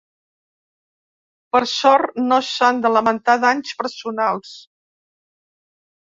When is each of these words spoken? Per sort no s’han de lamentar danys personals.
Per 1.55 1.59
sort 1.71 2.17
no 2.29 2.39
s’han 2.47 2.79
de 2.85 2.91
lamentar 2.93 3.35
danys 3.43 3.75
personals. 3.83 4.55